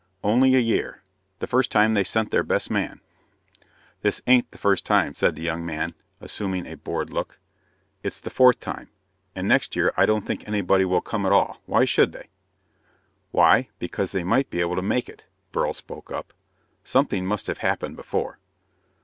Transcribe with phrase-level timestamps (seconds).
[0.23, 1.03] "Only a year.
[1.37, 3.01] The first time they sent their best man."
[4.01, 7.37] "This ain't the first time," said the young man, assuming a bored look.
[8.01, 8.89] "It's the fourth time,
[9.35, 11.61] and next year I don't think anybody will come at all.
[11.67, 12.29] Why should they?"
[13.29, 16.33] "Why, because they might be able to make it," Beryl spoke up.
[16.83, 18.39] "Something must have happened before."